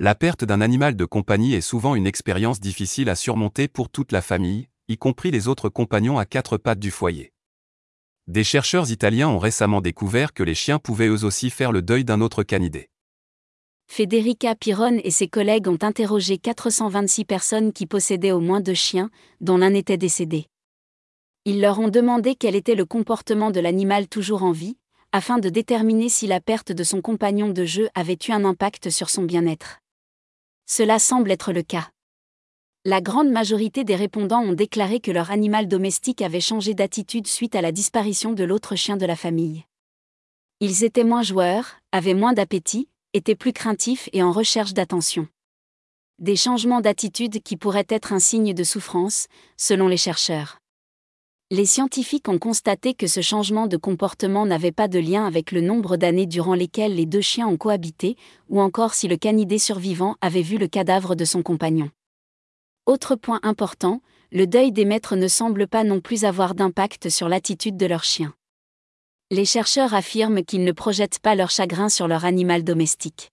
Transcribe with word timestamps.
La 0.00 0.16
perte 0.16 0.44
d'un 0.44 0.60
animal 0.60 0.96
de 0.96 1.04
compagnie 1.04 1.54
est 1.54 1.60
souvent 1.60 1.94
une 1.94 2.08
expérience 2.08 2.58
difficile 2.58 3.08
à 3.08 3.14
surmonter 3.14 3.68
pour 3.68 3.88
toute 3.88 4.10
la 4.10 4.22
famille, 4.22 4.68
y 4.88 4.98
compris 4.98 5.30
les 5.30 5.46
autres 5.46 5.68
compagnons 5.68 6.18
à 6.18 6.26
quatre 6.26 6.56
pattes 6.56 6.80
du 6.80 6.90
foyer. 6.90 7.32
Des 8.26 8.42
chercheurs 8.42 8.90
italiens 8.90 9.28
ont 9.28 9.38
récemment 9.38 9.80
découvert 9.80 10.34
que 10.34 10.42
les 10.42 10.56
chiens 10.56 10.80
pouvaient 10.80 11.06
eux 11.06 11.24
aussi 11.24 11.48
faire 11.48 11.70
le 11.70 11.80
deuil 11.80 12.04
d'un 12.04 12.20
autre 12.20 12.42
canidé. 12.42 12.90
Federica 13.86 14.56
Piron 14.56 14.98
et 15.04 15.12
ses 15.12 15.28
collègues 15.28 15.68
ont 15.68 15.78
interrogé 15.80 16.38
426 16.38 17.24
personnes 17.24 17.72
qui 17.72 17.86
possédaient 17.86 18.32
au 18.32 18.40
moins 18.40 18.60
deux 18.60 18.74
chiens, 18.74 19.10
dont 19.40 19.58
l'un 19.58 19.74
était 19.74 19.96
décédé. 19.96 20.46
Ils 21.44 21.60
leur 21.60 21.78
ont 21.78 21.88
demandé 21.88 22.34
quel 22.34 22.56
était 22.56 22.74
le 22.74 22.84
comportement 22.84 23.52
de 23.52 23.60
l'animal 23.60 24.08
toujours 24.08 24.42
en 24.42 24.50
vie, 24.50 24.76
afin 25.12 25.38
de 25.38 25.50
déterminer 25.50 26.08
si 26.08 26.26
la 26.26 26.40
perte 26.40 26.72
de 26.72 26.82
son 26.82 27.00
compagnon 27.00 27.50
de 27.50 27.64
jeu 27.64 27.88
avait 27.94 28.18
eu 28.26 28.32
un 28.32 28.44
impact 28.44 28.90
sur 28.90 29.08
son 29.08 29.22
bien-être. 29.22 29.83
Cela 30.66 30.98
semble 30.98 31.30
être 31.30 31.52
le 31.52 31.62
cas. 31.62 31.90
La 32.86 33.00
grande 33.00 33.30
majorité 33.30 33.84
des 33.84 33.96
répondants 33.96 34.42
ont 34.42 34.52
déclaré 34.52 35.00
que 35.00 35.10
leur 35.10 35.30
animal 35.30 35.68
domestique 35.68 36.22
avait 36.22 36.40
changé 36.40 36.74
d'attitude 36.74 37.26
suite 37.26 37.54
à 37.54 37.62
la 37.62 37.72
disparition 37.72 38.32
de 38.32 38.44
l'autre 38.44 38.76
chien 38.76 38.96
de 38.96 39.06
la 39.06 39.16
famille. 39.16 39.64
Ils 40.60 40.84
étaient 40.84 41.04
moins 41.04 41.22
joueurs, 41.22 41.76
avaient 41.92 42.14
moins 42.14 42.32
d'appétit, 42.32 42.88
étaient 43.12 43.34
plus 43.34 43.52
craintifs 43.52 44.08
et 44.12 44.22
en 44.22 44.32
recherche 44.32 44.74
d'attention. 44.74 45.28
Des 46.18 46.36
changements 46.36 46.80
d'attitude 46.80 47.42
qui 47.42 47.56
pourraient 47.56 47.86
être 47.88 48.12
un 48.12 48.18
signe 48.18 48.54
de 48.54 48.64
souffrance, 48.64 49.26
selon 49.56 49.88
les 49.88 49.96
chercheurs. 49.96 50.58
Les 51.50 51.66
scientifiques 51.66 52.28
ont 52.28 52.38
constaté 52.38 52.94
que 52.94 53.06
ce 53.06 53.20
changement 53.20 53.66
de 53.66 53.76
comportement 53.76 54.46
n'avait 54.46 54.72
pas 54.72 54.88
de 54.88 54.98
lien 54.98 55.26
avec 55.26 55.52
le 55.52 55.60
nombre 55.60 55.98
d'années 55.98 56.24
durant 56.26 56.54
lesquelles 56.54 56.94
les 56.94 57.04
deux 57.04 57.20
chiens 57.20 57.46
ont 57.46 57.58
cohabité, 57.58 58.16
ou 58.48 58.62
encore 58.62 58.94
si 58.94 59.08
le 59.08 59.18
canidé 59.18 59.58
survivant 59.58 60.16
avait 60.22 60.42
vu 60.42 60.56
le 60.56 60.68
cadavre 60.68 61.14
de 61.14 61.26
son 61.26 61.42
compagnon. 61.42 61.90
Autre 62.86 63.14
point 63.14 63.40
important, 63.42 64.00
le 64.32 64.46
deuil 64.46 64.72
des 64.72 64.86
maîtres 64.86 65.16
ne 65.16 65.28
semble 65.28 65.68
pas 65.68 65.84
non 65.84 66.00
plus 66.00 66.24
avoir 66.24 66.54
d'impact 66.54 67.10
sur 67.10 67.28
l'attitude 67.28 67.76
de 67.76 67.86
leur 67.86 68.04
chien. 68.04 68.34
Les 69.30 69.44
chercheurs 69.44 69.92
affirment 69.92 70.44
qu'ils 70.44 70.64
ne 70.64 70.72
projettent 70.72 71.18
pas 71.18 71.34
leur 71.34 71.50
chagrin 71.50 71.90
sur 71.90 72.08
leur 72.08 72.24
animal 72.24 72.64
domestique. 72.64 73.30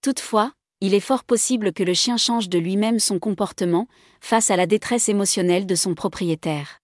Toutefois, 0.00 0.52
il 0.80 0.94
est 0.94 1.00
fort 1.00 1.24
possible 1.24 1.72
que 1.72 1.82
le 1.82 1.94
chien 1.94 2.18
change 2.18 2.48
de 2.48 2.58
lui-même 2.58 3.00
son 3.00 3.18
comportement, 3.18 3.88
face 4.20 4.50
à 4.52 4.56
la 4.56 4.66
détresse 4.66 5.08
émotionnelle 5.08 5.66
de 5.66 5.74
son 5.74 5.94
propriétaire. 5.94 6.80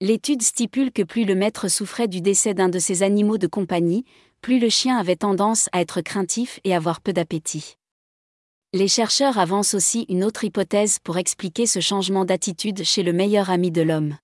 L'étude 0.00 0.42
stipule 0.42 0.90
que 0.90 1.02
plus 1.02 1.24
le 1.24 1.34
maître 1.34 1.68
souffrait 1.68 2.08
du 2.08 2.20
décès 2.20 2.52
d'un 2.52 2.68
de 2.68 2.78
ses 2.78 3.02
animaux 3.02 3.38
de 3.38 3.46
compagnie, 3.46 4.04
plus 4.40 4.58
le 4.58 4.68
chien 4.68 4.98
avait 4.98 5.16
tendance 5.16 5.68
à 5.72 5.80
être 5.80 6.00
craintif 6.00 6.58
et 6.64 6.74
avoir 6.74 7.00
peu 7.00 7.12
d'appétit. 7.12 7.76
Les 8.72 8.88
chercheurs 8.88 9.38
avancent 9.38 9.74
aussi 9.74 10.04
une 10.08 10.24
autre 10.24 10.42
hypothèse 10.42 10.98
pour 10.98 11.16
expliquer 11.16 11.66
ce 11.66 11.78
changement 11.78 12.24
d'attitude 12.24 12.82
chez 12.82 13.04
le 13.04 13.12
meilleur 13.12 13.50
ami 13.50 13.70
de 13.70 13.82
l'homme. 13.82 14.16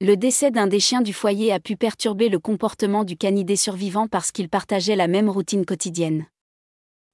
Le 0.00 0.16
décès 0.16 0.50
d'un 0.50 0.66
des 0.66 0.80
chiens 0.80 1.02
du 1.02 1.12
foyer 1.12 1.52
a 1.52 1.60
pu 1.60 1.76
perturber 1.76 2.30
le 2.30 2.38
comportement 2.38 3.04
du 3.04 3.18
canidé 3.18 3.56
survivant 3.56 4.08
parce 4.08 4.32
qu'il 4.32 4.48
partageait 4.48 4.96
la 4.96 5.08
même 5.08 5.28
routine 5.28 5.66
quotidienne. 5.66 6.24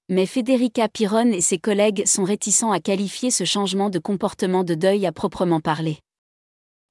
Mais 0.09 0.27
Federica 0.27 0.89
Piron 0.89 1.33
et 1.33 1.41
ses 1.41 1.59
collègues 1.59 2.07
sont 2.07 2.23
réticents 2.23 2.71
à 2.71 2.79
qualifier 2.79 3.33
ce 3.33 3.43
changement 3.43 3.91
de 3.91 3.99
comportement 3.99 4.63
de 4.63 4.77
deuil 4.77 5.05
à 5.05 5.11
proprement 5.11 5.61
parler. 5.61 5.99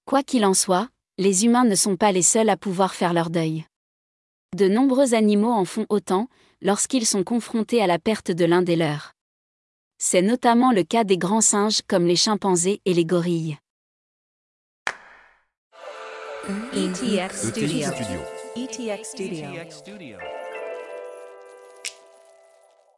Quoi 0.06 0.22
qu'il 0.22 0.46
en 0.46 0.54
soit, 0.54 0.90
les 1.18 1.46
humains 1.46 1.64
ne 1.64 1.74
sont 1.74 1.98
pas 1.98 2.12
les 2.12 2.22
seuls 2.22 2.50
à 2.50 2.58
pouvoir 2.58 2.94
faire 2.94 3.12
leur 3.12 3.32
deuil. 3.32 3.66
De 4.56 4.68
nombreux 4.68 5.16
animaux 5.16 5.52
en 5.52 5.66
font 5.66 5.88
autant, 5.90 6.28
lorsqu'ils 6.62 7.08
sont 7.08 7.24
confrontés 7.24 7.82
à 7.82 7.88
la 7.88 7.98
perte 7.98 8.30
de 8.30 8.46
l'un 8.46 8.62
des 8.62 8.76
leurs. 8.76 9.14
C'est 9.98 10.22
notamment 10.22 10.72
le 10.72 10.84
cas 10.84 11.04
des 11.04 11.18
grands 11.18 11.42
singes 11.42 11.82
comme 11.88 12.06
les 12.06 12.16
chimpanzés 12.16 12.82
et 12.86 12.94
les 12.94 13.06
gorilles. 13.06 13.58
ETX 16.74 17.50
Studio. 17.50 17.88
ETX 18.56 19.04
Studio. 19.10 20.18